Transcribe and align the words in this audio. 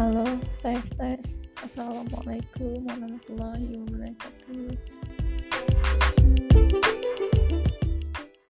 Halo, 0.00 0.24
tes 0.64 0.88
tes. 0.96 1.44
Assalamualaikum 1.60 2.88
warahmatullahi 2.88 3.68
wabarakatuh. 3.68 3.89